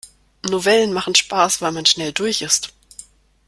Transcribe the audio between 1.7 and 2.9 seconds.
man schnell durch ist.